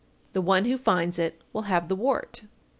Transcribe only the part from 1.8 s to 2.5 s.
the wart.